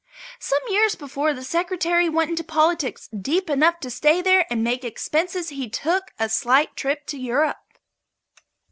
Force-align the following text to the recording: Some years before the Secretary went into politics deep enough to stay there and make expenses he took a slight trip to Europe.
Some 0.39 0.63
years 0.67 0.95
before 0.95 1.31
the 1.31 1.43
Secretary 1.43 2.09
went 2.09 2.31
into 2.31 2.43
politics 2.43 3.07
deep 3.09 3.51
enough 3.51 3.79
to 3.81 3.91
stay 3.91 4.19
there 4.19 4.47
and 4.49 4.63
make 4.63 4.83
expenses 4.83 5.49
he 5.49 5.69
took 5.69 6.05
a 6.17 6.27
slight 6.27 6.75
trip 6.75 7.05
to 7.05 7.19
Europe. 7.19 7.75